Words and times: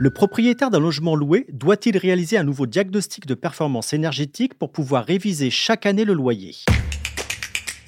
Le 0.00 0.10
propriétaire 0.10 0.70
d'un 0.70 0.78
logement 0.78 1.16
loué 1.16 1.44
doit-il 1.52 1.96
réaliser 1.98 2.38
un 2.38 2.44
nouveau 2.44 2.66
diagnostic 2.66 3.26
de 3.26 3.34
performance 3.34 3.92
énergétique 3.92 4.54
pour 4.54 4.70
pouvoir 4.70 5.04
réviser 5.04 5.50
chaque 5.50 5.86
année 5.86 6.04
le 6.04 6.12
loyer? 6.12 6.54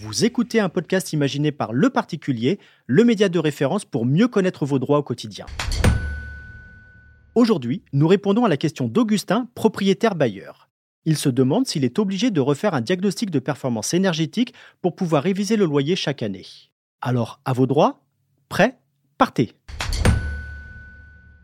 Vous 0.00 0.24
écoutez 0.24 0.58
un 0.58 0.68
podcast 0.68 1.12
imaginé 1.12 1.52
par 1.52 1.72
Le 1.72 1.88
Particulier, 1.88 2.58
le 2.86 3.04
média 3.04 3.28
de 3.28 3.38
référence 3.38 3.84
pour 3.84 4.06
mieux 4.06 4.26
connaître 4.26 4.66
vos 4.66 4.80
droits 4.80 4.98
au 4.98 5.02
quotidien. 5.04 5.46
Aujourd'hui, 7.36 7.84
nous 7.92 8.08
répondons 8.08 8.44
à 8.44 8.48
la 8.48 8.56
question 8.56 8.88
d'Augustin, 8.88 9.48
propriétaire 9.54 10.16
bailleur. 10.16 10.59
Il 11.06 11.16
se 11.16 11.30
demande 11.30 11.66
s'il 11.66 11.84
est 11.84 11.98
obligé 11.98 12.30
de 12.30 12.40
refaire 12.40 12.74
un 12.74 12.82
diagnostic 12.82 13.30
de 13.30 13.38
performance 13.38 13.94
énergétique 13.94 14.52
pour 14.82 14.94
pouvoir 14.94 15.22
réviser 15.22 15.56
le 15.56 15.64
loyer 15.64 15.96
chaque 15.96 16.22
année. 16.22 16.44
Alors, 17.00 17.40
à 17.46 17.54
vos 17.54 17.66
droits 17.66 18.02
Prêt 18.50 18.78
Partez 19.16 19.52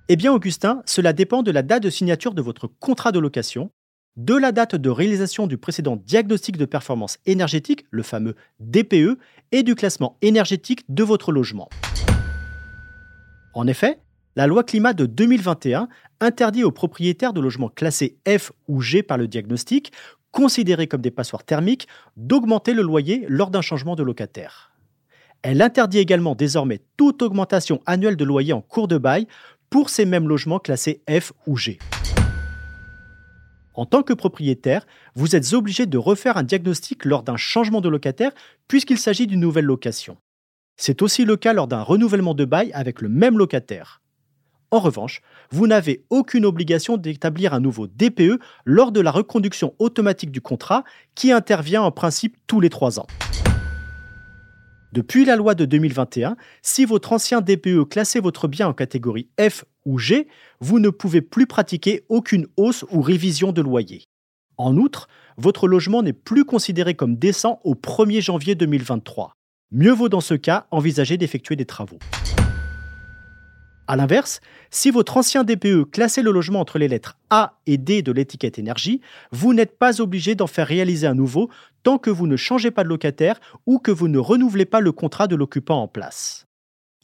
Eh 0.09 0.17
bien, 0.17 0.33
Augustin, 0.33 0.83
cela 0.85 1.15
dépend 1.15 1.43
de 1.43 1.51
la 1.51 1.63
date 1.63 1.83
de 1.83 1.91
signature 1.91 2.35
de 2.35 2.43
votre 2.43 2.67
contrat 2.67 3.13
de 3.13 3.19
location, 3.19 3.71
de 4.17 4.35
la 4.35 4.53
date 4.53 4.77
de 4.77 4.91
réalisation 4.91 5.47
du 5.47 5.57
précédent 5.57 5.97
diagnostic 5.97 6.59
de 6.59 6.65
performance 6.67 7.19
énergétique, 7.25 7.87
le 7.91 8.03
fameux 8.03 8.35
DPE, 8.61 9.19
et 9.53 9.63
du 9.63 9.75
classement 9.75 10.19
énergétique 10.21 10.85
de 10.91 11.03
votre 11.03 11.33
logement. 11.33 11.71
En 13.55 13.67
effet, 13.67 14.01
la 14.37 14.47
loi 14.47 14.63
climat 14.63 14.93
de 14.93 15.07
2021 15.07 15.89
interdit 16.21 16.63
aux 16.63 16.71
propriétaires 16.71 17.33
de 17.33 17.41
logements 17.41 17.71
classés 17.71 18.19
F 18.29 18.53
ou 18.69 18.83
G 18.83 19.03
par 19.03 19.17
le 19.17 19.27
diagnostic, 19.27 19.93
considérés 20.31 20.87
comme 20.87 21.01
des 21.01 21.11
passoires 21.11 21.43
thermiques, 21.43 21.89
d'augmenter 22.19 22.75
le 22.75 22.83
loyer 22.83 23.25
lors 23.29 23.51
d'un 23.51 23.63
changement 23.63 23.97
de 23.97 24.03
locataire. 24.03 24.73
Elle 25.41 25.63
interdit 25.63 25.99
également 25.99 26.35
désormais 26.35 26.83
toute 26.99 27.23
augmentation 27.23 27.81
annuelle 27.87 28.17
de 28.17 28.25
loyer 28.25 28.53
en 28.53 28.61
cours 28.61 28.89
de 28.89 28.99
bail 28.99 29.27
pour 29.71 29.89
ces 29.89 30.05
mêmes 30.05 30.29
logements 30.29 30.59
classés 30.59 31.01
F 31.09 31.33
ou 31.47 31.57
G. 31.57 31.79
En 33.73 33.87
tant 33.87 34.03
que 34.03 34.13
propriétaire, 34.13 34.87
vous 35.15 35.35
êtes 35.35 35.55
obligé 35.55 35.87
de 35.87 35.99
refaire 35.99 36.37
un 36.37 36.43
diagnostic 36.43 37.07
lors 37.07 37.23
d'un 37.23 37.37
changement 37.37 37.81
de 37.81 37.89
locataire 37.89 38.33
puisqu'il 38.69 38.99
s'agit 38.99 39.27
d'une 39.27 39.41
nouvelle 39.41 39.65
location. 39.65 40.19
C'est 40.77 41.01
aussi 41.01 41.25
le 41.25 41.37
cas 41.37 41.55
lors 41.55 41.69
d'un 41.69 41.83
renouvellement 41.83 42.35
de 42.35 42.45
bail 42.45 42.71
avec 42.75 43.01
le 43.01 43.09
même 43.09 43.39
locataire. 43.39 44.03
En 44.71 44.81
revanche, 44.81 45.23
vous 45.51 45.67
n'avez 45.67 46.05
aucune 46.11 46.45
obligation 46.45 46.97
d'établir 46.97 47.55
un 47.55 47.61
nouveau 47.61 47.87
DPE 47.87 48.41
lors 48.65 48.91
de 48.91 49.01
la 49.01 49.11
reconduction 49.11 49.75
automatique 49.79 50.33
du 50.33 50.41
contrat 50.41 50.83
qui 51.15 51.31
intervient 51.31 51.83
en 51.83 51.93
principe 51.93 52.37
tous 52.47 52.61
les 52.61 52.71
trois 52.71 52.99
ans. 52.99 53.07
Depuis 54.93 55.25
la 55.25 55.37
loi 55.37 55.55
de 55.55 55.67
2021, 55.67 56.37
si 56.63 56.85
votre 56.85 57.13
ancien 57.13 57.41
DPE 57.43 57.89
classait 57.89 58.21
votre 58.21 58.49
bien 58.49 58.67
en 58.67 58.73
catégorie 58.73 59.29
F 59.39 59.65
ou 59.85 59.99
G, 59.99 60.27
vous 60.61 60.81
ne 60.81 60.91
pouvez 60.91 61.21
plus 61.21 61.47
pratiquer 61.47 62.05
aucune 62.09 62.47
hausse 62.57 62.85
ou 62.91 63.03
révision 63.03 63.53
de 63.53 63.61
loyer. 63.61 64.05
En 64.57 64.77
outre, 64.77 65.09
votre 65.37 65.69
logement 65.69 66.03
n'est 66.03 66.15
plus 66.15 66.45
considéré 66.45 66.95
comme 66.95 67.17
décent 67.17 67.61
au 67.63 67.75
1er 67.75 68.23
janvier 68.23 68.55
2023. 68.55 69.33
Mieux 69.71 69.93
vaut 69.93 70.09
dans 70.09 70.21
ce 70.21 70.35
cas 70.35 70.67
envisager 70.71 71.19
d'effectuer 71.19 71.57
des 71.57 71.67
travaux. 71.67 71.99
A 73.89 73.95
l'inverse, 73.95 74.41
si 74.71 74.91
votre 74.91 75.17
ancien 75.17 75.45
DPE 75.45 75.91
classait 75.93 76.23
le 76.23 76.33
logement 76.33 76.61
entre 76.61 76.79
les 76.79 76.89
lettres 76.89 77.19
A 77.31 77.61
et 77.67 77.79
D 77.79 78.03
de 78.03 78.11
l'étiquette 78.11 78.59
énergie, 78.59 79.01
vous 79.31 79.55
n'êtes 79.55 79.79
pas 79.79 80.01
obligé 80.01 80.35
d'en 80.35 80.49
faire 80.49 80.67
réaliser 80.67 81.07
un 81.07 81.15
nouveau 81.15 81.51
tant 81.85 81.99
que 81.99 82.11
vous 82.11 82.27
ne 82.27 82.37
changez 82.37 82.73
pas 82.73 82.83
de 82.83 82.89
locataire 82.89 83.39
ou 83.65 83.79
que 83.79 83.93
vous 83.93 84.09
ne 84.09 84.19
renouvelez 84.19 84.65
pas 84.65 84.81
le 84.81 84.91
contrat 84.91 85.29
de 85.29 85.37
l'occupant 85.37 85.83
en 85.83 85.89
place. 85.89 86.47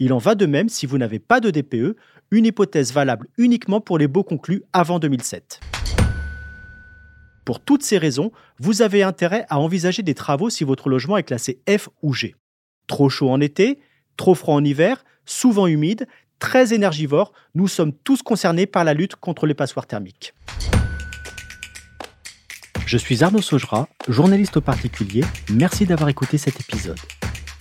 Il 0.00 0.12
en 0.12 0.19
va 0.19 0.34
de 0.34 0.47
même 0.47 0.69
si 0.69 0.87
vous 0.87 0.98
n'avez 0.98 1.20
pas 1.20 1.38
de 1.38 1.50
DPE, 1.50 1.97
une 2.32 2.47
hypothèse 2.47 2.93
valable 2.93 3.28
uniquement 3.38 3.81
pour 3.81 3.99
les 3.99 4.09
baux 4.09 4.25
conclus 4.25 4.64
avant 4.72 4.99
2007. 4.99 5.60
Pour 7.44 7.60
toutes 7.60 7.84
ces 7.84 7.99
raisons, 7.99 8.32
vous 8.59 8.82
avez 8.82 9.04
intérêt 9.04 9.47
à 9.49 9.60
envisager 9.60 10.03
des 10.03 10.14
travaux 10.14 10.50
si 10.50 10.64
votre 10.64 10.88
logement 10.88 11.16
est 11.16 11.22
classé 11.22 11.60
F 11.69 11.88
ou 12.03 12.12
G. 12.12 12.34
Trop 12.88 13.09
chaud 13.09 13.31
en 13.31 13.41
été, 13.41 13.78
trop 14.16 14.34
froid 14.34 14.54
en 14.54 14.64
hiver, 14.64 15.04
souvent 15.25 15.66
humide, 15.66 16.06
très 16.42 16.75
énergivore, 16.75 17.32
nous 17.54 17.69
sommes 17.69 17.92
tous 17.92 18.20
concernés 18.20 18.66
par 18.66 18.82
la 18.82 18.94
lutte 18.94 19.14
contre 19.14 19.47
les 19.47 19.54
passoires 19.54 19.86
thermiques. 19.86 20.34
Je 22.84 22.98
suis 22.98 23.22
Arnaud 23.22 23.41
Saugera, 23.41 23.86
journaliste 24.08 24.56
au 24.56 24.60
particulier. 24.60 25.22
Merci 25.52 25.86
d'avoir 25.86 26.08
écouté 26.08 26.38
cet 26.38 26.60
épisode. 26.60 26.98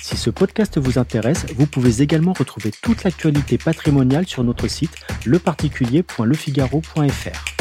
Si 0.02 0.18
ce 0.18 0.32
podcast 0.32 0.80
vous 0.80 0.98
intéresse, 0.98 1.46
vous 1.56 1.68
pouvez 1.68 2.02
également 2.02 2.34
retrouver 2.34 2.72
toute 2.82 3.04
l'actualité 3.04 3.60
patrimoniale 3.60 4.28
sur 4.28 4.44
notre 4.44 4.68
site 4.68 4.96
leparticulier.lefigaro.fr. 5.28 7.61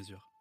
mesure. 0.00 0.39